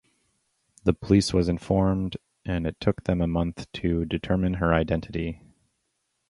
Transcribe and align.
The 0.83 0.93
police 0.93 1.31
was 1.31 1.47
informed 1.47 2.17
and 2.43 2.65
it 2.65 2.79
took 2.79 3.03
them 3.03 3.21
a 3.21 3.27
month 3.27 3.71
to 3.73 4.03
determine 4.03 4.55
her 4.55 4.73
identity. 4.73 5.43